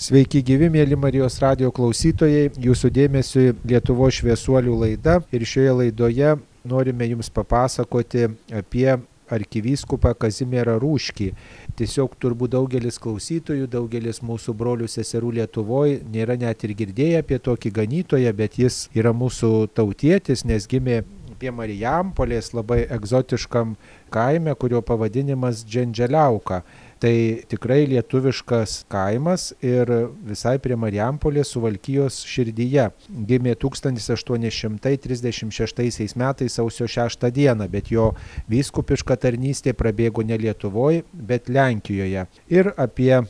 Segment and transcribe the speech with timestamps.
[0.00, 6.30] Sveiki gyvi, mėly Marijos radio klausytojai, jūsų dėmesio Lietuvo šviesuolių laida ir šioje laidoje
[6.64, 8.86] norime jums papasakoti apie
[9.28, 11.28] arkivyskupą Kazimierą Rūškį.
[11.76, 17.76] Tiesiog turbūt daugelis klausytojų, daugelis mūsų brolių seserų Lietuvoje nėra net ir girdėję apie tokį
[17.82, 21.02] ganytoją, bet jis yra mūsų tautietis, nes gimė
[21.32, 23.76] apie Marijampolės labai egzotiškam
[24.14, 26.62] kaime, kurio pavadinimas Džendželiauka.
[27.02, 29.90] Tai tikrai lietuviškas kaimas ir
[30.22, 32.84] visai prie Marijampolės suvalkyjos širdyje.
[33.26, 38.14] Gimė 1836 metais sausio 6 dieną, bet jo
[38.52, 42.22] vyskupiška tarnystė prabėgo ne Lietuvoje, bet Lenkijoje.
[42.54, 43.26] Ir apie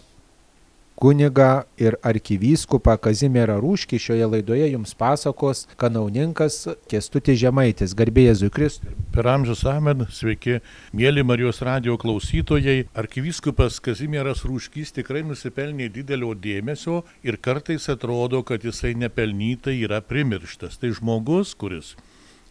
[1.03, 6.61] kunigą ir arkivyskupą Kazimierą Rūškį šioje laidoje jums pasakos kanauninkas
[6.91, 8.93] Kestutis Žemaitis, garbė Jėzui Kristui.
[9.11, 10.61] Per amžius amen, sveiki,
[10.95, 18.63] mėly Marijos radio klausytojai, arkivyskupas Kazimieras Rūškys tikrai nusipelnė didelio dėmesio ir kartais atrodo, kad
[18.63, 20.79] jisai nepelnytai yra primirštas.
[20.79, 21.97] Tai žmogus, kuris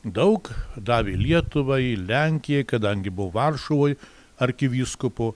[0.03, 3.95] daug davė Lietuvai, Lenkijai, kadangi buvo Varšuvoje
[4.43, 5.31] arkivyskupu,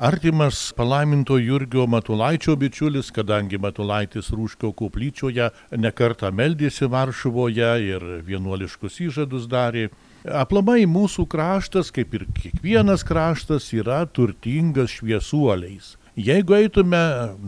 [0.00, 9.44] Artimas palaiminto Jurgio Matulaičio bičiulis, kadangi Matulaitis Rūškio koplyčioje nekarta meldėsi Varšuvoje ir vienuoliškus įžadus
[9.52, 9.90] darė.
[10.24, 15.98] Aplamai mūsų kraštas, kaip ir kiekvienas kraštas, yra turtingas šviesuoliais.
[16.16, 17.02] Jeigu eitume,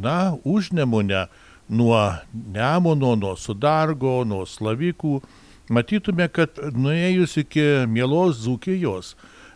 [0.04, 1.22] na, užnemunę
[1.72, 2.02] nuo
[2.34, 5.22] Nemono, nuo Sudargo, nuo Slavikų,
[5.72, 9.14] matytume, kad nuėjus iki mielos Zūkijos,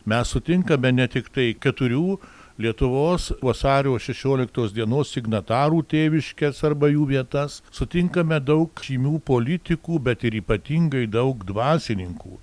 [0.08, 2.16] mes sutinkame ne tik tai keturių
[2.58, 10.38] Lietuvos vasario 16 dienos signatarų tėviškės arba jų vietas, sutinkame daug žymių politikų, bet ir
[10.40, 12.38] ypatingai daug dvasininkų.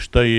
[0.00, 0.30] Štai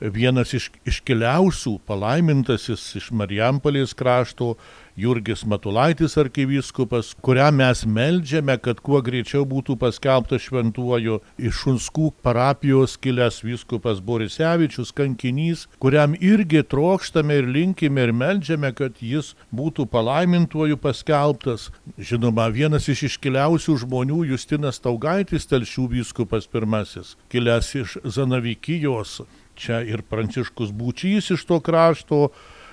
[0.00, 4.54] vienas iš iškiliausių palaimintasis iš Marijampolės krašto
[4.96, 12.94] Jurgis Matulaitis arkivyskupas, kuriam mes meldžiame, kad kuo greičiau būtų paskelbtas šventuoju iš Šunskų parapijos
[13.02, 20.78] kilęs vyskupas Borisevičius, kankinys, kuriam irgi trokštame ir linkime ir meldžiame, kad jis būtų palaimintuoju
[20.78, 21.72] paskelbtas.
[21.98, 29.24] Žinoma, vienas iš iškiliausių žmonių Justinas Taugaitis, telšių vyskupas pirmasis, kilęs iš Zanavykijos.
[29.54, 32.28] Čia ir Pranciškus Būčys iš to krašto,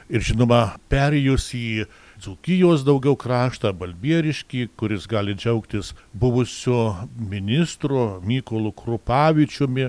[0.09, 1.85] ir žinoma, perėjus į
[2.21, 9.87] Dzukijos daugiau kraštą, Balbieriškį, kuris gali džiaugtis buvusio ministro Mykolu Krupavičiumi,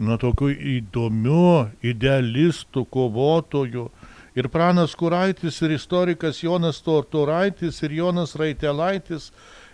[0.00, 1.50] nuo tokių įdomių
[1.84, 3.90] idealistų, kovotojų.
[4.36, 9.30] Ir Pranas Kuraitis, ir istorikas Jonas Torturaitis, ir Jonas Raitelaitis,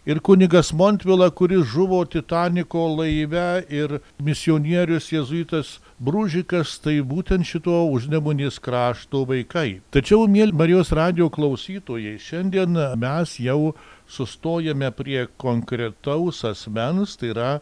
[0.06, 8.58] ir kunigas Montvila, kuris žuvo Titaniko laive, ir misionierius Jėzuitas Brūžikas tai būtent šito užnemunės
[8.62, 9.80] krašto vaikai.
[9.94, 13.74] Tačiau, mėly Marijos radio klausytojai, šiandien mes jau
[14.10, 17.52] sustojame prie konkretaus asmens, tai yra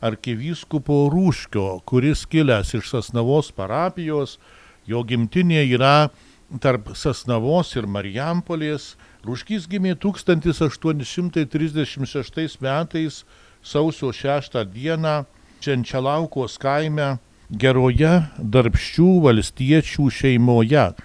[0.00, 4.38] arkivyskupo Rūškio, kuris kilęs iš Sasnavos parapijos,
[4.88, 6.08] jo gimtinė yra
[6.64, 8.94] tarp Sasnavos ir Marijampolės.
[9.20, 13.20] Rūškys gimė 1836 metais
[13.60, 15.28] sausio 6 dieną
[15.60, 17.20] Čenčialaukos kaime
[17.52, 20.96] geroje darbščių valstiečių šeimoje.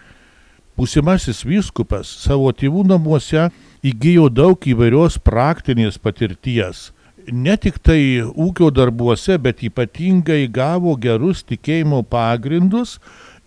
[0.80, 3.52] Būsimasis vyskupas savo tėvų namuose
[3.84, 6.96] įgyjo daug įvairios praktinės patirties.
[7.28, 13.00] Ne tik tai ūkio darbuose, bet ypatingai gavo gerus tikėjimo pagrindus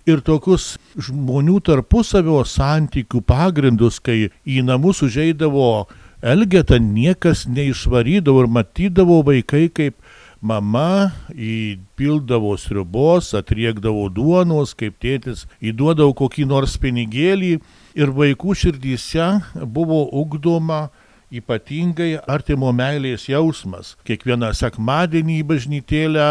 [0.08, 5.86] ir tokius žmonių tarpusavio santykių pagrindus, kai į namus užeidavo
[6.18, 10.00] Elgetą niekas neišvarydavo ir matydavo vaikai, kaip
[10.40, 17.52] mama įpildavo sriubos, atriekdavo duonos, kaip tėtis įduodavo kokį nors pinigėlį
[17.98, 19.28] ir vaikų širdyse
[19.62, 20.88] buvo ugdoma
[21.30, 23.94] ypatingai artimo meilės jausmas.
[24.08, 26.28] Kiekvieną sekmadienį į bažnytėlę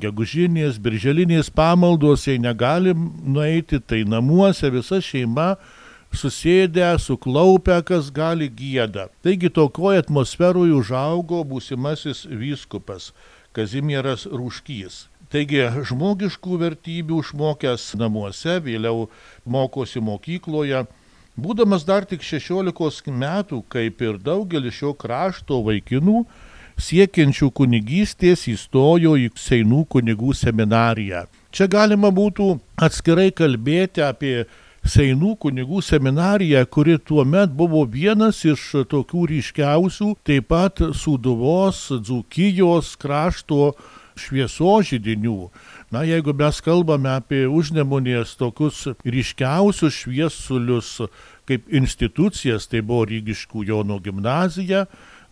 [0.00, 5.54] gegužinės, birželinės pamaldos, jei negalim nueiti, tai namuose visa šeima
[6.14, 9.08] susėdę, suklaupę, kas gali gėda.
[9.24, 13.12] Taigi tokioje atmosferoje užaugo būsimasis vyskupas.
[13.54, 15.06] Kazimieras Rūškys.
[15.30, 19.08] Taigi žmogiškų vertybių išmokęs namuose, vėliau
[19.46, 20.84] mokosi mokykloje.
[21.34, 26.22] Būdamas dar tik 16 metų, kaip ir daugelis šio krašto vaikinų,
[26.80, 31.24] siekiančių kunigystės įstojo į Seinų kunigų seminariją.
[31.54, 34.44] Čia galima būtų atskirai kalbėti apie
[34.84, 42.90] Seinų kunigų seminarija, kuri tuo met buvo vienas iš tokių ryškiausių, taip pat Sūduvos, Dzūkyjos
[43.00, 43.72] krašto
[44.20, 45.48] švieso žydinių.
[45.94, 50.90] Na, jeigu mes kalbame apie užnemunės tokius ryškiausius šviesulius
[51.48, 54.84] kaip institucijas, tai buvo Rygiškų Jono gimnazija,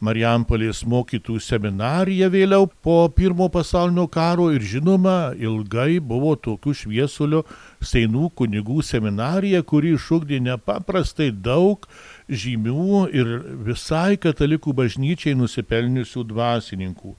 [0.03, 7.47] Marijampolės mokytų seminarija vėliau po pirmo pasaulinio karo ir žinoma ilgai buvo tokių šviesulio
[7.79, 11.87] Seinų kunigų seminarija, kuri išugdė nepaprastai daug
[12.27, 17.15] žymių ir visai katalikų bažnyčiai nusipelniusių dvasininkų.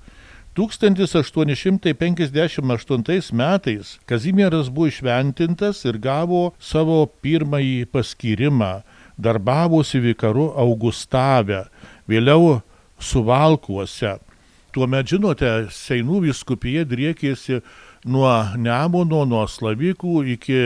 [0.59, 8.83] 1858 metais Kazimieras buvo išventintas ir gavo savo pirmąjį paskyrimą,
[9.17, 11.63] darbavosi vikaru Augustave,
[12.11, 12.59] vėliau
[13.03, 14.17] suvalkuose.
[14.73, 17.59] Tuomet, žinote, Seinų viskupija driekėsi
[18.09, 20.59] nuo Nemono, nuo Slavikų iki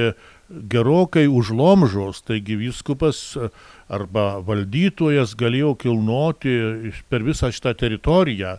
[0.47, 3.19] gerokai už Lomžos, taigi viskupas
[3.91, 6.53] arba valdytojas galėjo kilnoti
[7.11, 8.55] per visą šitą teritoriją.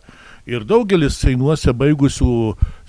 [0.49, 2.33] Ir daugelis Seinuose baigusių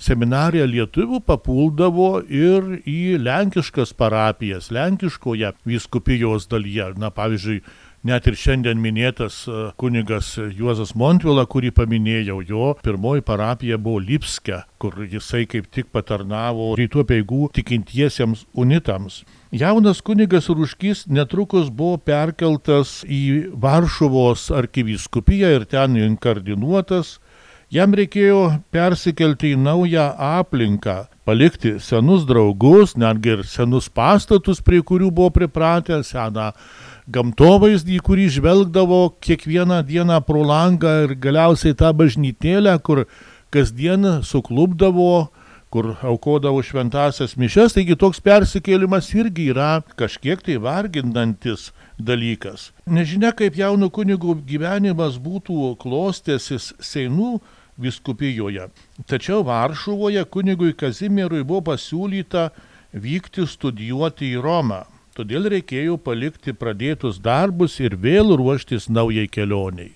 [0.00, 6.92] seminariją lietuvių papuldavo ir į lenkiškas parapijas, lenkiškoje viskupijos dalyje.
[7.00, 7.60] Na, pavyzdžiui,
[8.06, 14.62] net ir šiandien minėtas e, kunigas Juozas Montvila, kurį paminėjau, jo pirmoji parapija buvo Lipske,
[14.80, 19.22] kur jisai kaip tik patarnavo rytų peigų tikintiesiems unitams.
[19.50, 27.18] Jaunas kunigas Rūškys netrukus buvo perkeltas į Varšuvos arkivyskupiją ir ten inkardinuotas.
[27.70, 35.12] Jam reikėjo persikelti į naują aplinką, palikti senus draugus, netgi ir senus pastatus, prie kurių
[35.14, 36.48] buvo pripratę, seną
[37.10, 43.04] gamtovaizdį, kurį žvelgdavo kiekvieną dieną pro langą ir galiausiai tą bažnytėlę, kur
[43.54, 45.30] kasdien suklubdavo,
[45.70, 52.70] kur aukodavo šventasias mišes, taigi toks persikėlimas irgi yra kažkiek tai varginantis dalykas.
[52.90, 57.38] Nežinia, kaip jaunų kunigų gyvenimas būtų klostėsis Seinų
[57.80, 58.68] viskupijoje,
[59.10, 62.50] tačiau Varšuvoje kunigui Kazimierui buvo pasiūlyta
[62.92, 64.82] vykti studijuoti į Romą
[65.20, 69.92] todėl reikėjo palikti pradėtus darbus ir vėl ruoštis naujai kelioniai.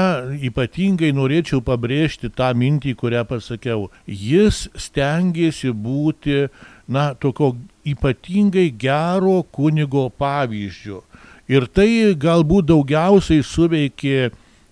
[0.49, 3.89] ypatingai norėčiau pabrėžti tą mintį, kurią pasakiau.
[4.07, 6.47] Jis stengiasi būti,
[6.87, 7.53] na, tokio
[7.85, 11.03] ypatingai gero kunigo pavyzdžiu.
[11.51, 14.31] Ir tai galbūt daugiausiai suveikė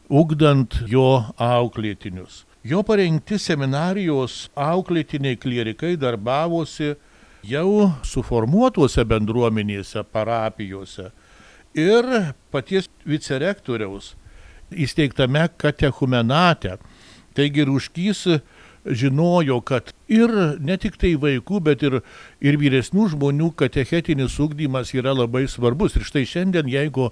[0.10, 2.42] ugdant jo auklėtinius.
[2.64, 6.94] Jo parengti seminarijos auklėtiniai klierikai darbavosi
[7.44, 11.10] jau suformuotuose bendruomenėse, parapijose
[11.76, 12.08] ir
[12.54, 14.14] paties vicerektoriaus
[14.72, 16.78] įsteigtame katechumenate.
[17.36, 18.24] Taigi Rūškys
[18.86, 20.32] žinojo, kad ir
[20.64, 22.00] ne tik tai vaikų, bet ir,
[22.44, 25.98] ir vyresnių žmonių katechetinis ugdymas yra labai svarbus.
[25.98, 27.10] Ir štai šiandien, jeigu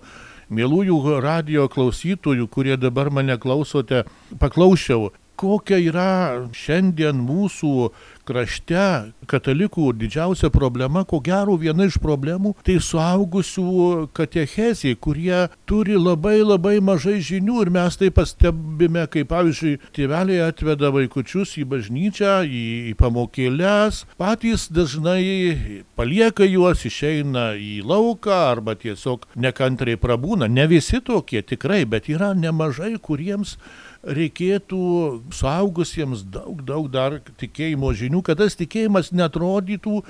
[0.52, 4.04] mėlųjų radio klausytojų, kurie dabar mane klausote,
[4.40, 6.12] paklausčiau, kokia yra
[6.54, 7.90] šiandien mūsų
[8.28, 16.40] krašte katalikų didžiausia problema, ko gero viena iš problemų, tai suaugusių katechezijai, kurie turi labai
[16.44, 22.64] labai mažai žinių ir mes tai pastebime, kaip pavyzdžiui, tėveliai atveda vaikučius į bažnyčią, į,
[22.92, 30.50] į pamokėlės, patys dažnai palieka juos, išeina į lauką arba tiesiog nekantrai prabūna.
[30.52, 33.58] Ne visi tokie tikrai, bet yra nemažai, kuriems
[34.04, 40.04] reikėtų suaugusiems daug, daug dar tikėjimo žinių, kad tas tikėjimas netrodytų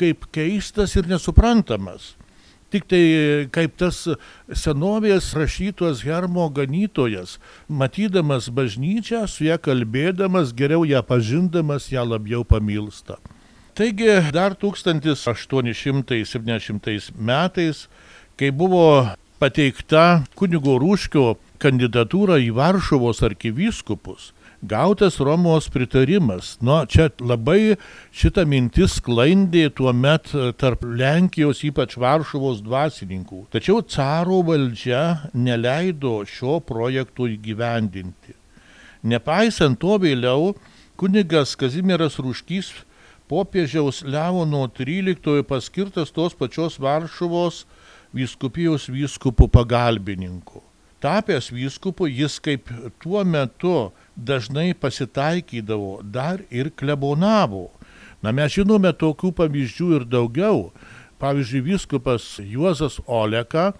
[0.00, 2.16] kaip keistas ir nesuprantamas.
[2.68, 4.04] Tik tai kaip tas
[4.52, 13.16] senovės rašytos Hermo ganytojas, matydamas bažnyčią, su ją kalbėdamas, geriau ją pažindamas, ją labiau pamilsta.
[13.72, 17.88] Taigi dar 1870 metais,
[18.36, 26.56] kai buvo pateikta kunigo Rūškio kandidatūra į Varšuvos arkivyskupus, gautas Romos pritarimas.
[26.64, 27.76] Nu, čia labai
[28.14, 33.44] šita mintis sklandė tuo met tarp Lenkijos, ypač Varšuvos dvasininkų.
[33.54, 38.34] Tačiau caro valdžia neleido šio projekto įgyvendinti.
[39.02, 40.54] Nepaisant to vėliau,
[40.98, 42.72] kunigas Kazimieras Rūškys
[43.30, 47.66] popiežiaus Leono XIII paskirtas tos pačios Varšuvos
[48.16, 50.67] vyskupijos vyskupų pagalbininku.
[51.00, 57.68] Tapęs vyskupu jis kaip tuo metu dažnai pasitaikydavo dar ir klebonavo.
[58.22, 60.72] Na mes žinome tokių pavyzdžių ir daugiau.
[61.22, 63.72] Pavyzdžiui, vyskupas Juozas Oleka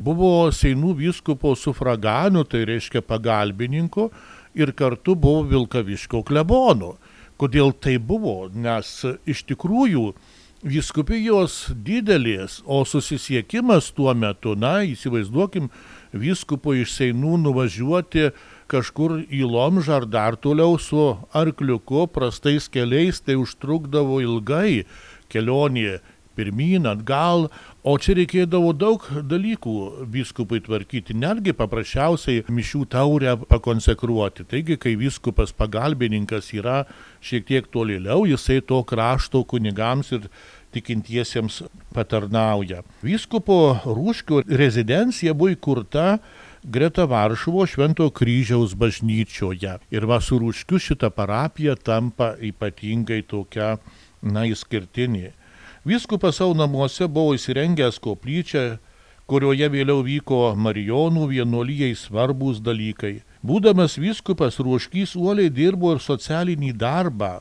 [0.00, 4.08] buvo Seinų vyskupo sufraganų, tai reiškia pagalbininku,
[4.54, 6.96] ir kartu buvo Vilkaviško klebonu.
[7.40, 8.48] Kodėl tai buvo?
[8.52, 10.12] Nes iš tikrųjų
[10.62, 15.68] vyskupijos didelės, o susisiekimas tuo metu, na, įsivaizduokim,
[16.12, 18.30] vyskupo iš Seinų nuvažiuoti
[18.72, 24.84] kažkur į Lomžą ar dar toliau su arkliuku, prastais keliais, tai užtrukdavo ilgai
[25.32, 26.00] kelionė
[26.36, 27.48] pirmyn, atgal,
[27.84, 29.74] o čia reikėdavo daug dalykų
[30.12, 34.46] vyskupui tvarkyti, netgi paprasčiausiai mišių taurę pakonsekruoti.
[34.48, 36.82] Taigi, kai vyskupas pagalbininkas yra
[37.24, 40.28] šiek tiek tolėliau, jisai to krašto kunigams ir
[40.72, 41.62] tikintiesiems
[41.94, 42.82] patarnauja.
[43.04, 46.18] Vyskupo Rūškio rezidencija buvo įkurta
[46.62, 49.78] greta Varšuvo Švento kryžiaus bažnyčioje.
[49.90, 53.76] Ir va su Rūškiu šita parapija tampa ypatingai tokia,
[54.22, 55.32] na, išskirtinė.
[55.84, 58.78] Vyskupas savo namuose buvo įsirengęs koplyčią,
[59.26, 63.22] kurioje vėliau vyko Marijonų vienuolyjei svarbus dalykai.
[63.42, 67.40] Būdamas vyskupas Ruoškys uoliai dirbo ir socialinį darbą,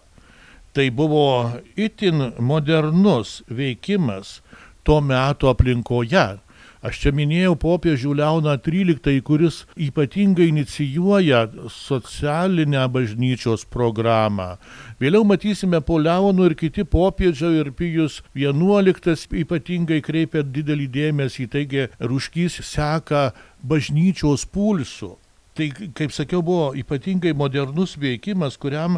[0.71, 4.39] Tai buvo itin modernus veikimas
[4.83, 6.39] to meto aplinkoje.
[6.81, 14.55] Aš čia minėjau popiežių Leoną XIII, kuris ypatingai inicijuoja socialinę bažnyčios programą.
[14.97, 21.85] Vėliau matysime po Leonų ir kiti popiežiai ir Pijus XI ypatingai kreipia didelį dėmesį, taigi
[21.99, 23.27] Ruškys seka
[23.61, 25.17] bažnyčios pulsų.
[25.53, 28.97] Tai, kaip sakiau, buvo ypatingai modernus veikimas, kuriam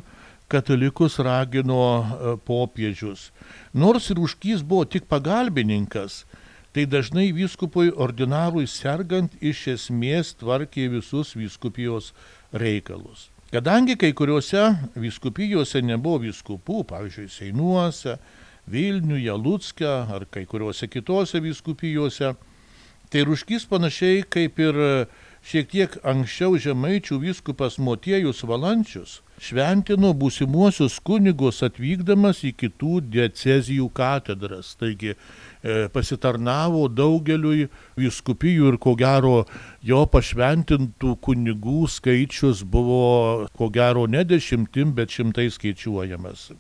[0.54, 3.32] katalikus ragino e, popiežius.
[3.74, 6.24] Nors ir užkys buvo tik pagalbininkas,
[6.74, 12.12] tai dažnai vyskupui ordinarui sergant iš esmės tvarkė visus vyskupijos
[12.54, 13.30] reikalus.
[13.54, 14.64] Kadangi kai kuriuose
[14.98, 18.18] vyskupijose nebuvo vyskupų, pavyzdžiui, Seinuose,
[18.66, 22.34] Vilniuje, Lutske ar kai kuriuose kitose vyskupijose,
[23.14, 24.80] tai Ruškys panašiai kaip ir
[25.46, 34.74] šiek tiek anksčiau žemaičių vyskupas Motiejus Valančius šventino būsimuosius kunigus atvykdamas į kitų diecezijų katedras.
[34.80, 35.18] Taigi e,
[35.94, 37.68] pasitarnavo daugeliui
[38.00, 39.36] viskupijų ir ko gero
[39.84, 46.52] jo pašventintų kunigų skaičius buvo ko gero ne dešimtim, bet šimtai skaičiuojamas.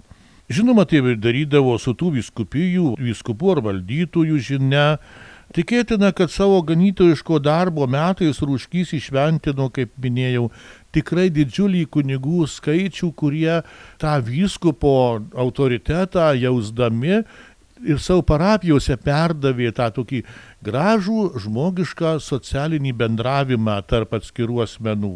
[0.53, 4.87] Žinoma, tai darydavo su tų viskupijų, viskupų ar valdytojų žinia,
[5.53, 10.47] Tikėtina, kad savo ganytojiško darbo metais Rūškys išventino, kaip minėjau,
[10.93, 13.61] tikrai didžiulį kunigų skaičių, kurie
[14.01, 14.93] tą vyskupo
[15.33, 17.23] autoritetą jausdami
[17.83, 20.23] ir savo parapijose perdavė tą tokį
[20.63, 25.15] gražų žmogišką socialinį bendravimą tarp atskirų asmenų.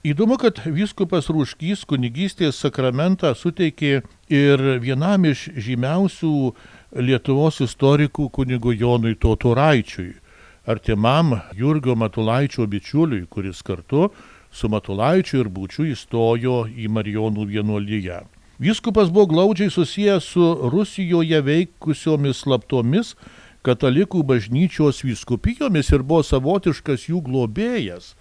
[0.00, 3.98] Įdomu, kad vyskupas Rūškys kunigystės sakramentą suteikė
[4.32, 6.32] ir vienam iš žymiausių
[7.04, 10.14] Lietuvos istorikų kunigu Jonui Totoraičiui,
[10.64, 14.08] artimam Jurgio Matulaičio bičiuliui, kuris kartu
[14.50, 18.20] su Matulaičiu ir Būčiu įstojo į Marijonų vienuolyje.
[18.60, 23.14] Vyskupas buvo glaudžiai susijęs su Rusijoje veikusiomis slaptomis
[23.64, 28.14] katalikų bažnyčios vyskupijomis ir buvo savotiškas jų globėjas.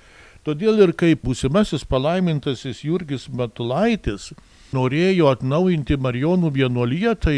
[0.48, 4.32] Todėl ir kaip būsimasis palaimintasis Jurgis Matulaitis
[4.72, 7.36] norėjo atnaujinti Marijonų vienuolyje, tai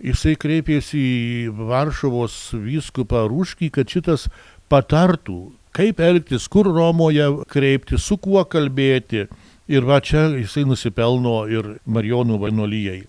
[0.00, 4.28] jisai kreipėsi į Varšuvos vyskupą Rūškį, kad šitas
[4.72, 9.26] patartų, kaip elgtis, kur Romoje kreiptis, su kuo kalbėti.
[9.70, 13.04] Ir va čia jisai nusipelno ir Marijonų vienuolyjei.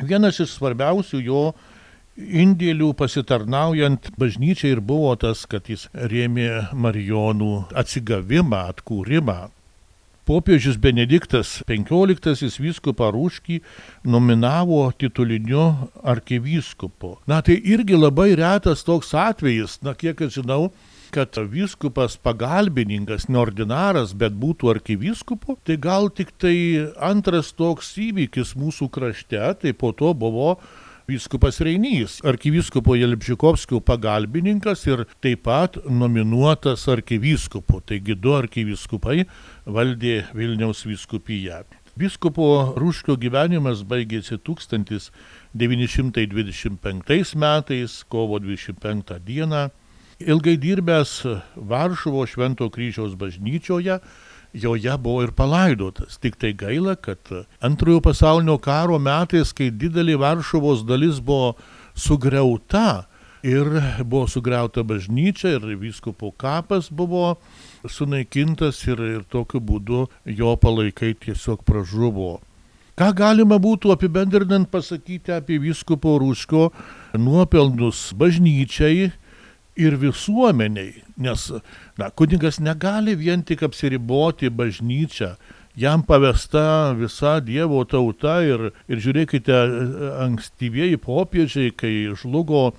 [0.00, 1.44] Vienas iš svarbiausių jo
[2.20, 9.38] indėlių pasitarnaujant bažnyčiai ir buvo tas, kad jis rėmė Marijonų atsigavimą, atkūrimą.
[10.28, 13.56] Popiežius Benediktas XV vyskupą Rūškį
[14.06, 17.16] nominavo tituliniu arkivyskupu.
[17.26, 20.68] Na tai irgi labai retas toks atvejis, na kiek aš žinau,
[21.14, 26.54] kad vyskupas pagalbininkas, ne ordinaras, bet būtų arkivyskupu, tai gal tik tai
[26.96, 30.56] antras toks įvykis mūsų krašte, tai po to buvo
[31.10, 37.80] vyskupas Reinys, arkivyskupo Jelbžikovskio pagalbininkas ir taip pat nominuotas arkivyskupu.
[37.86, 39.24] Taigi du arkivyskupai
[39.66, 41.64] valdė Vilniaus vyskupiją.
[41.98, 49.70] Vyskupo Rūškio gyvenimas baigėsi 1925 metais, kovo 25 dieną.
[50.20, 51.22] Ilgai dirbęs
[51.56, 53.98] Varšuvo Švento kryžiaus bažnyčioje,
[54.52, 56.18] joje buvo ir palaidotas.
[56.20, 57.18] Tik tai gaila, kad
[57.64, 61.54] antrojo pasaulinio karo metais, kai didelė Varšuvos dalis buvo
[61.96, 63.06] sugriauta
[63.40, 63.70] ir
[64.04, 67.38] buvo sugriauta bažnyčia ir vyskupo kapas buvo
[67.88, 72.42] sunaikintas ir, ir tokiu būdu jo palaikai tiesiog pražuvo.
[73.00, 76.68] Ką galima būtų apibendrinant pasakyti apie vyskupo Rūško
[77.16, 79.08] nuopelnus bažnyčiai
[79.80, 81.48] ir visuomeniai, nes
[81.98, 85.34] na, kunigas negali vien tik apsiriboti bažnyčią,
[85.76, 89.60] jam pavesta visa Dievo tauta ir, ir žiūrėkite,
[90.26, 92.70] ankstyvieji popiežiai, kai žlugo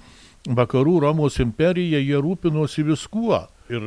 [0.49, 3.47] vakarų Romos imperija, jie rūpinosi viskuo.
[3.71, 3.85] Ir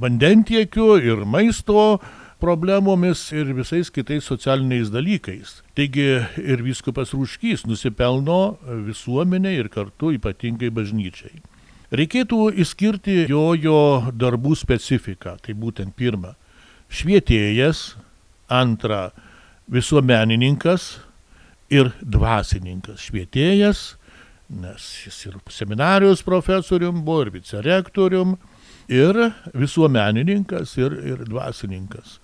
[0.00, 2.00] vandentiekiu, ir maisto
[2.42, 5.60] problemomis, ir visais kitais socialiniais dalykais.
[5.76, 6.08] Taigi
[6.40, 8.56] ir viskupas Rūškys nusipelno
[8.88, 11.42] visuomenė ir kartu ypatingai bažnyčiai.
[11.92, 15.36] Reikėtų išskirti jojo darbų specifiką.
[15.44, 16.40] Tai būtent pirma-
[16.88, 17.96] švietėjas,
[18.48, 19.12] antra-
[19.76, 21.00] visuomenininkas
[21.68, 22.96] ir dvasininkas.
[22.96, 23.96] Švietėjas,
[24.48, 28.38] nes jis ir seminarijos profesorium buvo, ir vicerektorium,
[28.88, 32.20] ir visuomenininkas, ir, ir dvasininkas.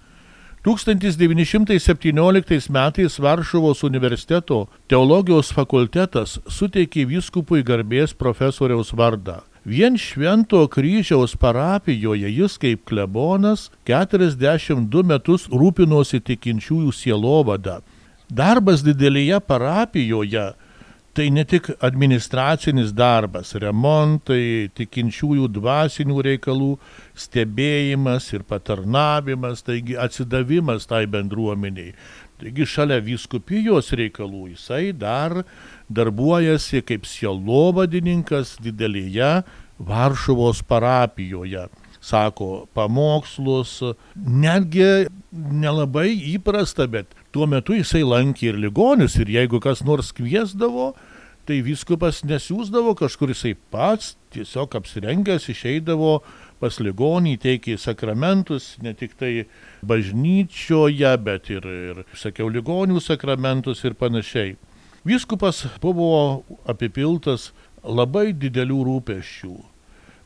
[0.65, 9.43] 1917 metais Varšuvos universiteto teologijos fakultetas suteikė vyskupui garbės profesoriaus vardą.
[9.69, 17.75] Vien Švento kryžiaus parapijoje jis kaip klebonas 42 metus rūpinosi tikinčiųjų sielovada.
[18.33, 20.47] Darbas didelėje parapijoje
[21.13, 26.71] tai ne tik administracinis darbas, remontai, tikinčiųjų dvasinių reikalų
[27.19, 31.93] stebėjimas ir patarnavimas, taigi atsidavimas tai bendruomeniai.
[32.39, 35.43] Taigi šalia vyskupijos reikalų jisai dar
[35.89, 39.43] darbuojasi kaip sielovadininkas didelėje
[39.79, 41.69] Varšuvos parapijoje.
[42.01, 43.81] Sako pamokslus,
[44.15, 50.93] netgi nelabai įprasta, bet tuo metu jisai lankė ir ligonius ir jeigu kas nors kviesdavo,
[51.49, 56.19] tai viskupas nesiūsdavo kažkur jisai pats, tiesiog apsirengęs išeidavo
[56.61, 59.33] pas ligonį, teikė sakramentus, ne tik tai
[59.87, 64.57] bažnyčioje, bet ir, ir sakiau, ligonių sakramentus ir panašiai.
[65.07, 67.53] Vyskupas buvo apipiltas
[67.85, 69.55] labai didelių rūpeščių,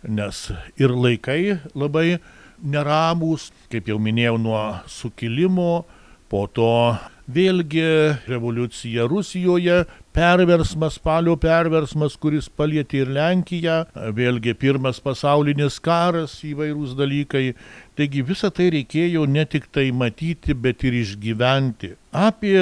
[0.09, 0.47] nes
[0.81, 2.21] ir laikai labai
[2.63, 5.85] neramūs, kaip jau minėjau, nuo sukilimo,
[6.33, 6.97] po to
[7.33, 7.85] vėlgi
[8.29, 9.83] revoliucija Rusijoje,
[10.17, 13.77] perversmas, spalio perversmas, kuris palietė ir Lenkiją,
[14.17, 17.53] vėlgi pirmas pasaulinis karas, įvairūs dalykai.
[17.99, 21.95] Taigi visą tai reikėjo ne tik tai matyti, bet ir išgyventi.
[22.13, 22.57] Apie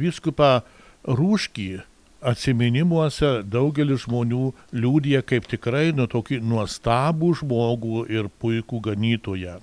[0.00, 0.62] viskupą
[1.04, 1.68] Rūškį
[2.24, 9.58] atsiminimuose daugelis žmonių liūdė kaip tikrai nu tokį nuostabų žmogų ir puikų ganytoją.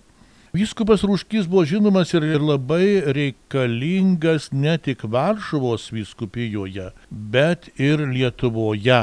[0.52, 9.00] Vyskupas Rūškis buvo žinomas ir labai reikalingas ne tik Varšuvos vyskupijoje, bet ir Lietuvoje.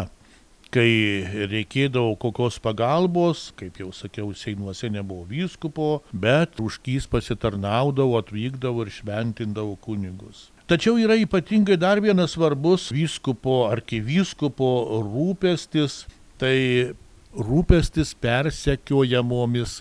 [0.68, 0.90] Kai
[1.48, 9.78] reikėdavo kokios pagalbos, kaip jau sakiau, Seinuose nebuvo vyskupo, bet Rūškys pasitarnaudavo, atvykdavo ir šventindavo
[9.80, 10.50] kunigus.
[10.68, 14.66] Tačiau yra ypatingai dar vienas svarbus vyskupo, arkivyskupo
[15.00, 16.02] rūpestis,
[16.36, 16.92] tai
[17.32, 19.78] rūpestis persekiojamomis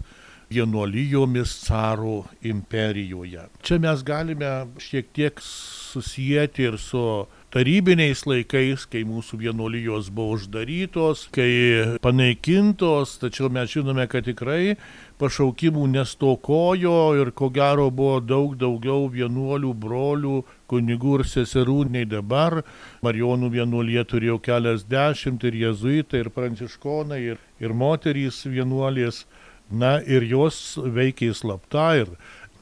[0.47, 3.43] vienuolijomis caro imperijoje.
[3.67, 7.04] Čia mes galime šiek tiek susijęti ir su
[7.52, 14.78] tarybiniais laikais, kai mūsų vienuolijos buvo uždarytos, kai panaikintos, tačiau mes žinome, kad tikrai
[15.19, 20.38] pašaukimų nestokojo ir ko gero buvo daug daugiau vienuolių, brolių,
[20.70, 22.62] kunigų ir seserų nei dabar.
[23.06, 29.26] Marijonų vienuolė turėjo keliasdešimt ir jezuitai, ir pranciškonai, ir, ir moterys vienuolės.
[29.68, 32.14] Na ir jos veikia slapta ir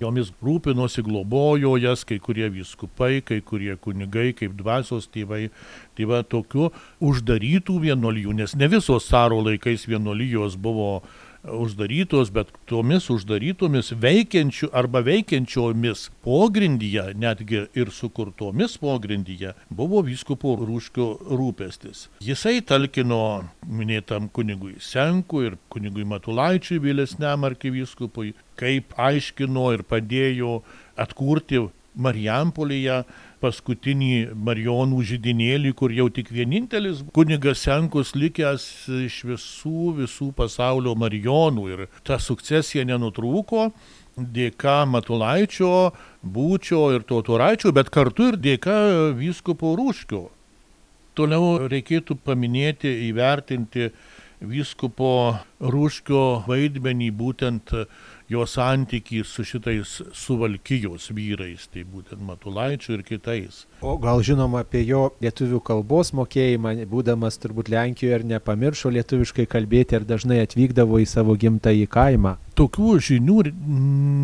[0.02, 5.50] jomis rūpinosi, globojo jas kai kurie vyskupai, kai kurie kunigai, kaip dvasios tėvai.
[5.96, 6.72] Tai va tokių
[7.06, 11.04] uždarytų vienuolijų, nes ne visos caro laikais vienuolijos buvo
[11.52, 21.08] uždarytos, bet tomis uždarytomis veikiančių arba veikiančiomis pogrindyje, netgi ir sukurtomis pogrindyje, buvo vyskupo rūškio
[21.30, 22.08] rūpestis.
[22.24, 30.60] Jisai talkino minėtam kunigui Senku ir kunigui Matulaičiui vėlesniam arkivyskupui, kaip aiškino ir padėjo
[31.00, 33.04] atkurti Marijampolėje
[33.44, 34.12] paskutinį
[34.48, 38.66] Marijonų žydinėlį, kur jau tik vienintelis kunigas Senkus likęs
[39.06, 41.68] iš visų, visų pasaulio Marijonų.
[41.74, 43.70] Ir ta sukcesija nenutrūko
[44.16, 45.92] dėka Matulaičio,
[46.24, 48.78] Būčio ir Totoraičio, bet kartu ir dėka
[49.18, 50.24] vyskupo Rūškio.
[51.16, 53.92] Toliau reikėtų paminėti, įvertinti
[54.44, 57.72] vyskupo Rūškio vaidmenį būtent
[58.32, 63.66] jo santykį su šitais suvalkyjos vyrais, tai būtent Matulaičiu ir kitais.
[63.86, 70.00] O gal žinoma apie jo lietuvių kalbos mokėjimą, būdamas turbūt Lenkijoje ir nepamiršo lietuviškai kalbėti
[70.00, 72.38] ir dažnai atvykdavo į savo gimtąjį kaimą?
[72.56, 73.42] Tokių žinių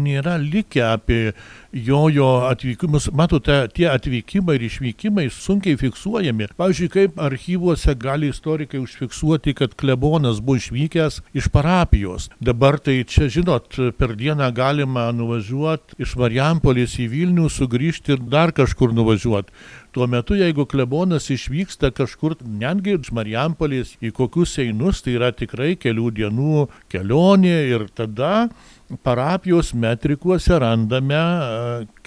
[0.06, 1.34] nėra likę apie
[1.72, 3.10] jojo atvykimus.
[3.16, 6.50] Matote, tie atvykimai ir išvykimai sunkiai fiksuojami.
[6.60, 12.30] Pavyzdžiui, kaip archyvuose gali istorikai užfiksuoti, kad klebonas buvo išvykęs iš parapijos.
[12.40, 18.56] Dabar tai čia, žinot, per dieną galima nuvažiuoti iš Marijampolės į Vilnių, sugrįžti ir dar
[18.56, 19.52] kažkur nuvažiuoti.
[19.92, 25.74] Tuo metu, jeigu klebonas išvyksta kažkur, netgi iš Marijampolės į kokius einus, tai yra tikrai
[25.76, 26.62] kelių dienų
[26.94, 28.48] kelionė ir tada
[29.04, 31.20] parapijos metrikuose randame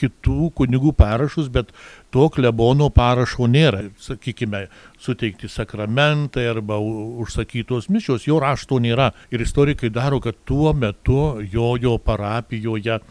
[0.00, 1.76] kitų kunigų parašus, bet
[2.08, 3.90] to klebono parašo nėra.
[4.00, 4.64] Sakykime,
[4.96, 9.12] suteikti sakramentai arba užsakytos mišios, jo rašto nėra.
[9.28, 13.02] Ir istorikai daro, kad tuo metu jojo parapijoje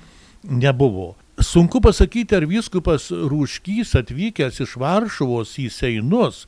[0.50, 1.14] nebuvo.
[1.44, 6.46] Sunku pasakyti, ar vyskupas Rūškys atvykęs iš Varšuvos į Seinus,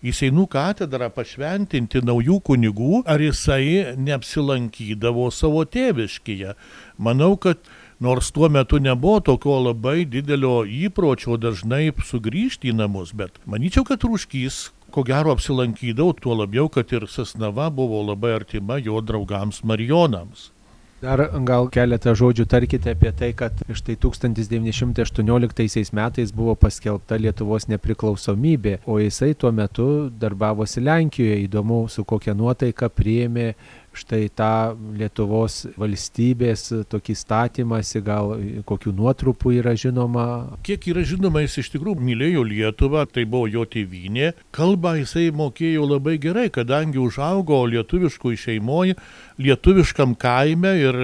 [0.00, 6.56] į Seinų katedrą pašventinti naujų kunigų, ar jisai neapsilankydavo savo tėviškėje.
[6.96, 7.60] Manau, kad
[8.00, 14.06] nors tuo metu nebuvo tokio labai didelio įpročio dažnai sugrįžti į namus, bet manyčiau, kad
[14.06, 20.54] Rūškys ko gero apsilankydavo, tuo labiau, kad ir Sasnava buvo labai artima jo draugams Marijonams.
[20.98, 28.80] Dar gal keletą žodžių tarkite apie tai, kad štai 1918 metais buvo paskelbta Lietuvos nepriklausomybė,
[28.82, 31.36] o jisai tuo metu darbavosi Lenkijoje.
[31.44, 33.52] Įdomu, su kokia nuotaika priėmė
[33.98, 34.50] štai tą
[34.98, 38.34] Lietuvos valstybės tokį statymąsi, gal
[38.68, 40.26] kokių nuotrupų yra žinoma.
[40.66, 44.32] Kiek yra žinoma, jis iš tikrųjų mylėjo Lietuvą, tai buvo jo tėvynė.
[44.54, 48.98] Kalbą jisai mokėjo labai gerai, kadangi užaugo lietuviškoj šeimoje,
[49.42, 51.02] lietuviškam kaime ir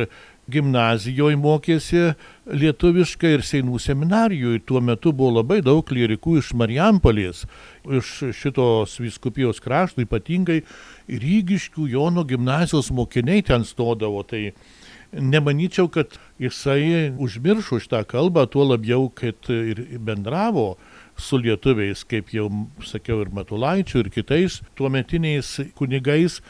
[0.51, 2.03] gimnazijoje mokėsi
[2.51, 4.63] lietuviškai ir Seinų seminarijoje.
[4.69, 7.45] Tuo metu buvo labai daug klierikų iš Marijampolės,
[7.85, 10.63] iš šitos viskupijos krašto, ypatingai
[11.09, 14.23] Rygiškių Jono gimnazijos mokiniai ten stodavo.
[14.29, 14.51] Tai
[15.15, 20.75] nemanyčiau, kad jisai užmiršo šitą kalbą, tuo labiau, kad ir bendravo
[21.17, 22.49] su lietuviais, kaip jau
[22.85, 26.41] sakiau, ir Matulaičiu, ir kitais tuometiniais kunigais.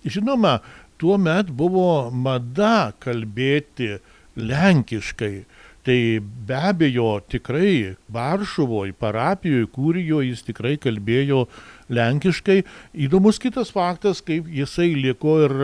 [0.00, 0.60] Žinoma,
[1.00, 3.96] tuo met buvo mada kalbėti
[4.36, 5.34] lenkiškai.
[5.80, 11.46] Tai be abejo tikrai Varšuvoje, parapijoje, kūrijoje jis tikrai kalbėjo
[11.88, 12.58] lenkiškai.
[13.06, 15.56] Įdomus kitas faktas, kaip jisai liko ir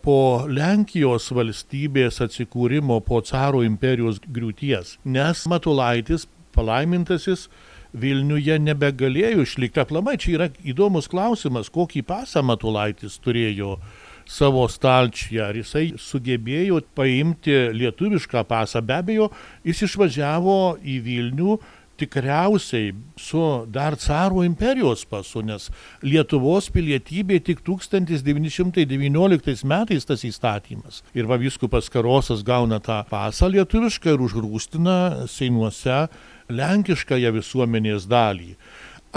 [0.00, 4.96] po Lenkijos valstybės atsikūrimo, po caro imperijos griūties.
[5.04, 6.24] Nes Matulaitis,
[6.56, 7.50] palaimintasis,
[7.96, 9.80] Vilniuje nebegalėjo išlikti.
[9.80, 13.78] Aplamai čia yra įdomus klausimas, kokį pasą Matulaitis turėjo
[14.28, 18.84] savo stalčiuje, ar jisai sugebėjo paimti lietuvišką pasą.
[18.84, 19.30] Be abejo,
[19.66, 21.58] jis išvažiavo į Vilnių
[21.98, 25.70] tikriausiai su dar caro imperijos pasu, nes
[26.04, 31.02] Lietuvos pilietybė tik 1919 metais tas įstatymas.
[31.18, 36.06] Ir va viskupas Karosas gauna tą pasą lietuvišką ir užgrūstina Seinuose
[36.48, 38.56] lenkiškąją visuomenės dalį.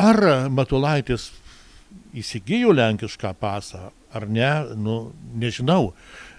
[0.01, 1.31] Ar Matulaitis
[2.17, 4.99] įsigijo lenkišką pasą, ar ne, nu,
[5.37, 5.91] nežinau.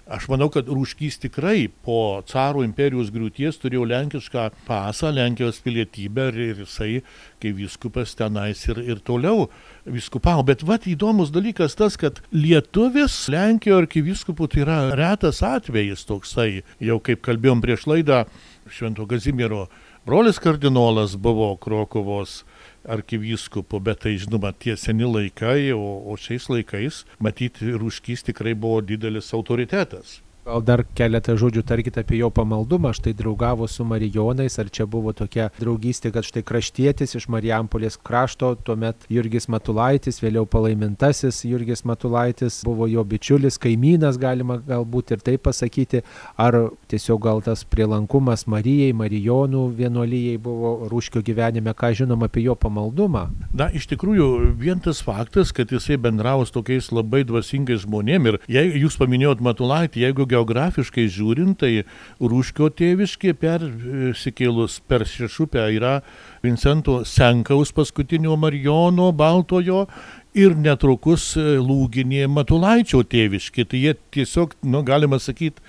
[0.03, 6.59] Aš manau, kad Rūškys tikrai po caro imperijos griūties turėjo lenkišką pasą, Lenkijos pilietybę ir
[6.65, 6.97] jisai,
[7.39, 9.47] kai viskupas tenais ir, ir toliau
[9.87, 10.43] viskupavo.
[10.43, 16.99] Bet vad įdomus dalykas tas, kad lietuvis Lenkijoje arkiviskupų tai yra retas atvejis toksai, jau
[16.99, 18.25] kaip kalbėjom prieš laidą,
[18.67, 19.69] Švento Kazimiero
[20.03, 22.41] brolis kardinolas buvo Krokovos
[22.89, 28.81] arkivyskupu, bet tai žinoma tie seni laikai, o, o šiais laikais matyti Rūškys tikrai buvo
[28.81, 30.22] didelis autoritetas.
[30.43, 32.89] Gal dar keletą žodžių tarkite apie jo pamaldumą.
[32.91, 38.49] Štai draugavo su Marijonais, ar čia buvo tokia draugystė, kad štai kraštietis iš Marijampolės krašto,
[38.59, 45.45] tuomet Jurgis Matulaitis, vėliau palaimintasis Jurgis Matulaitis buvo jo bičiulis, kaimynas, galima galbūt ir taip
[45.47, 46.01] pasakyti,
[46.35, 46.57] ar
[46.91, 53.29] tiesiog gal tas prielankumas Marijai, Marijonų vienuolyjei buvo rūškio gyvenime, ką žinom apie jo pamaldumą.
[53.55, 54.27] Na, iš tikrųjų,
[54.59, 59.39] vien tas faktas, kad jisai bendravo su tokiais labai dvasingais žmonėmis ir jei jūs paminėjot
[59.43, 61.85] Matulaitį, jeigu geografiškai žiūrint, tai
[62.21, 65.99] Rūškio tėviškė persikėlus per Šešupę yra
[66.43, 69.85] Vincento Senkaus paskutinio Marijono Baltojo
[70.33, 73.65] ir netrukus Lūginė Matulaičio tėviškė.
[73.69, 75.61] Tai jie tiesiog, nu, galima sakyti,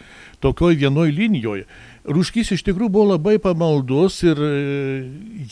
[0.44, 1.66] tokioj vienoj linijoje.
[2.04, 4.40] Rūškys iš tikrųjų buvo labai pamaldus ir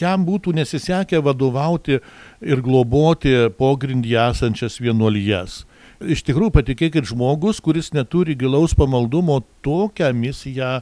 [0.01, 2.01] jam būtų nesisekę vadovauti
[2.45, 5.63] ir globoti pogrindį esančias vienuolijas
[6.11, 10.81] iš tikrųjų patikėkit žmogus, kuris neturi gilaus pamaldumo, tokią misiją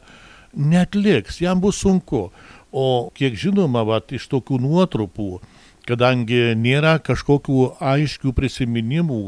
[0.54, 2.28] netliks, jam bus sunku.
[2.70, 5.40] O kiek žinoma, vat, iš tokių nuotrupų,
[5.88, 9.22] kadangi nėra kažkokių aiškių prisiminimų,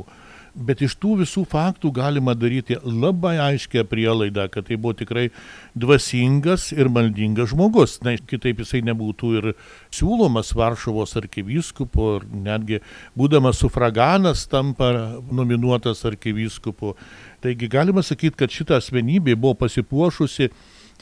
[0.52, 5.30] Bet iš tų visų faktų galima daryti labai aiškę prielaidą, kad tai buvo tikrai
[5.72, 7.94] dvasingas ir maldingas žmogus.
[8.04, 9.48] Na, kitaip jisai nebūtų ir
[9.94, 12.82] siūlomas Varšuvos arkivyskupu, ir netgi
[13.16, 14.92] būdamas sufraganas tampa
[15.32, 16.98] nominuotas arkivyskupu.
[17.40, 20.50] Taigi galima sakyti, kad šita asmenybė buvo pasipuošusi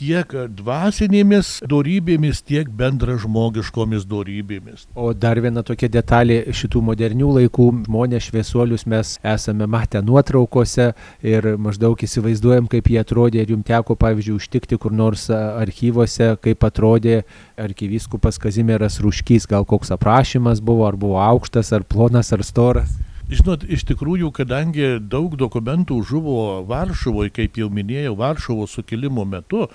[0.01, 4.87] tiek dvasinėmis dorybėmis, tiek bendražmogiškomis dorybėmis.
[4.97, 10.91] O dar viena tokia detalė šitų modernių laikų žmonės šviesuolius mes esame matę nuotraukose
[11.27, 16.65] ir maždaug įsivaizduojam, kaip jie atrodė ir jums teko, pavyzdžiui, užtikti kur nors archyvose, kaip
[16.65, 17.21] atrodė
[17.61, 22.97] arkivyskupas Kazimieras Ruškys, gal koks aprašymas buvo, ar buvo aukštas, ar plonas, ar storas.
[23.31, 29.69] Žinot, iš tikrųjų, kadangi daug dokumentų žuvo Varšuvoje, kaip jau minėjau, Varšuvos sukilimo metu,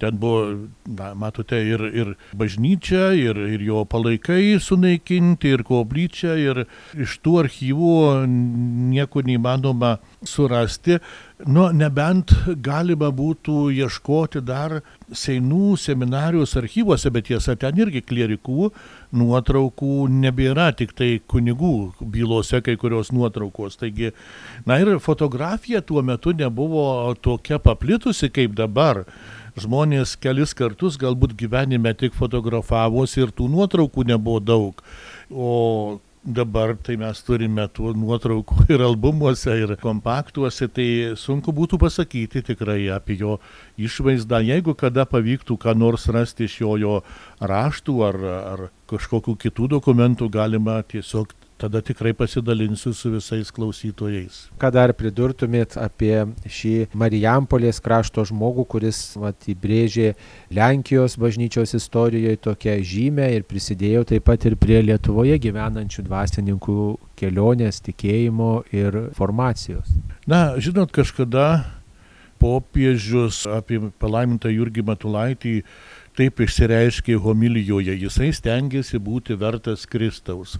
[0.00, 6.64] ten buvo, na, matote, ir, ir bažnyčia, ir, ir jo palaikai sunaikinti, ir koplyčia, ir
[6.96, 7.94] iš tų archyvų
[8.92, 11.00] nieko neįmanoma surasti.
[11.44, 12.32] Nu, nebent
[12.64, 18.70] galima būtų ieškoti dar Seinų seminarijos archyvuose, bet tiesa, ten irgi klierikų
[19.14, 23.76] nuotraukų nebėra, tik tai kunigų bylose kai kurios nuotraukos.
[23.78, 24.14] Taigi,
[24.66, 29.04] na ir fotografija tuo metu nebuvo tokia paplitusi kaip dabar
[29.60, 34.82] žmonės kelis kartus galbūt gyvenime tik fotografavosi ir tų nuotraukų nebuvo daug.
[35.30, 40.88] O dabar tai mes turime tų nuotraukų ir albumuose, ir kompaktuose, tai
[41.18, 43.38] sunku būtų pasakyti tikrai apie jo
[43.78, 44.42] išvaizdą.
[44.44, 46.96] Jeigu kada pavyktų ką nors rasti iš jo, jo
[47.40, 54.46] raštų ar, ar kažkokių kitų dokumentų, galima tiesiog tada tikrai pasidalinsiu su visais klausytojais.
[54.60, 60.12] Ką dar pridurtumėt apie šį Marijampolės krašto žmogų, kuris vat, įbrėžė
[60.56, 66.80] Lenkijos bažnyčios istorijoje tokią žymę ir prisidėjo taip pat ir prie Lietuvoje gyvenančių dvasininkų
[67.16, 69.88] kelionės, tikėjimo ir formacijos?
[70.28, 71.64] Na, žinot, kažkada
[72.40, 75.54] popiežius apie palaimintą Jurgį Matulaitį
[76.16, 80.56] taip išsireiškė homilijoje, jisai stengiasi būti vertas Kristaus.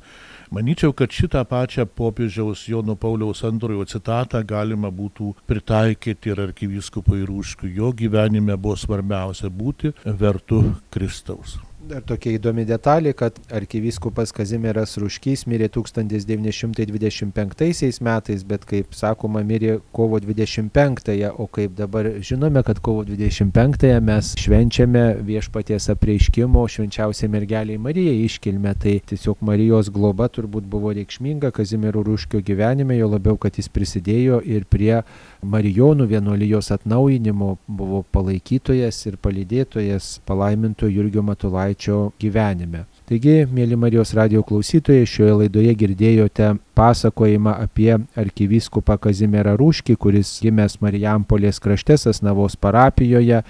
[0.55, 7.75] Manyčiau, kad šitą pačią popiežiaus Jono Pauliaus antrojo citatą galima būtų pritaikyti ir arkivyskupui Rūškiui.
[7.81, 10.63] Jo gyvenime buvo svarbiausia būti vertu
[10.95, 11.59] Kristaus.
[11.87, 19.79] Dar tokia įdomi detalė, kad arkivyskupas Kazimieras Ruškys mirė 1925 metais, bet kaip sakoma, mirė
[19.95, 27.79] kovo 25-ąją, o kaip dabar žinome, kad kovo 25-ąją mes švenčiame viešpaties apreiškimo švenčiausiai mergeliai
[27.79, 28.75] Marijai iškilmę.
[28.83, 34.43] Tai tiesiog Marijos globa turbūt buvo reikšminga Kazimiero Ruškio gyvenime, jo labiau, kad jis prisidėjo
[34.43, 35.07] ir prie
[35.47, 42.85] Marijonų vienuolijos atnaujinimo, buvo palaikytojas ir palydėtojas palaiminto Jurgio Matulaičio Žemaičio gyvenime.
[43.07, 50.81] Taigi, mėly Marijos radio klausytojai, šioje laidoje girdėjote pasakojimą apie arkivyskupą Kazimierą Rūškį, kuris gimęs
[50.81, 53.43] Marijampolės krašte Sasnavos parapijoje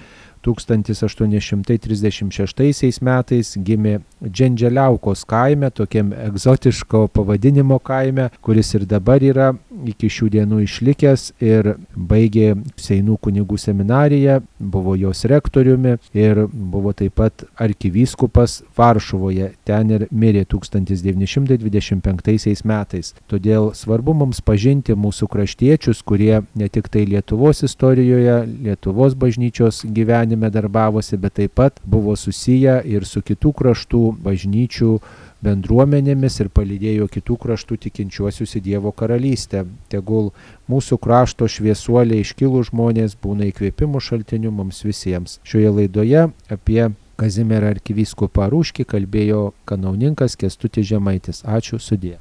[0.45, 9.53] 1836 metais gimė Džendželiaukos kaime, tokiam egzotiško pavadinimo kaime, kuris ir dabar yra
[9.85, 17.13] iki šių dienų išlikęs ir baigė Seinų kunigų seminariją, buvo jos rektoriumi ir buvo taip
[17.17, 19.51] pat arkivyskupas Varšuvoje.
[19.67, 23.13] Ten ir mirė 1925 metais.
[23.27, 28.35] Todėl svarbu mums pažinti mūsų kraštiečius, kurie ne tik tai Lietuvos istorijoje,
[28.67, 34.99] Lietuvos bažnyčios gyvenime darbavosi, bet taip pat buvo susiję ir su kitų kraštų bažnyčių
[35.45, 39.65] bendruomenėmis ir palydėjo kitų kraštų tikinčiuosius į Dievo karalystę.
[39.91, 40.31] Tegul
[40.71, 45.39] mūsų krašto šviesuoliai iškilų žmonės būna įkvėpimų šaltiniu mums visiems.
[45.47, 51.41] Šioje laidoje apie Kazimierą arkivyskupą Rūškį kalbėjo kanauninkas Kestutis Žemaitis.
[51.41, 52.19] Ačiū sudė.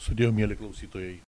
[0.00, 1.18] Sudėjau, mėly klausytojai.